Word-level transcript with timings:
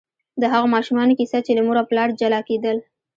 د 0.41 0.43
هغو 0.53 0.67
ماشومانو 0.75 1.17
کیسه 1.19 1.37
چې 1.45 1.51
له 1.57 1.61
مور 1.65 1.77
او 1.81 1.85
پلار 1.91 2.09
جلا 2.21 2.41
کېدل. 2.49 2.77